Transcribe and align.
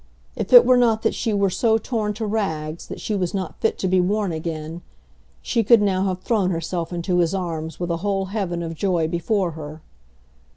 If 0.35 0.51
it 0.51 0.65
were 0.65 0.77
not 0.77 1.03
that 1.03 1.13
she 1.13 1.31
were 1.31 1.51
so 1.51 1.77
torn 1.77 2.15
to 2.15 2.25
rags 2.25 2.87
that 2.87 2.99
she 2.99 3.13
was 3.13 3.35
not 3.35 3.61
fit 3.61 3.77
to 3.77 3.87
be 3.87 4.01
worn 4.01 4.31
again, 4.31 4.81
she 5.43 5.63
could 5.63 5.79
now 5.79 6.05
have 6.05 6.21
thrown 6.21 6.49
herself 6.49 6.91
into 6.91 7.19
his 7.19 7.35
arms 7.35 7.79
with 7.79 7.91
a 7.91 7.97
whole 7.97 8.25
heaven 8.33 8.63
of 8.63 8.73
joy 8.73 9.07
before 9.07 9.51
her. 9.51 9.83